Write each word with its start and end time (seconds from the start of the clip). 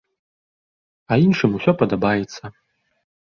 А 1.11 1.17
іншым 1.25 1.51
усё 1.59 1.71
падабаецца. 1.83 2.43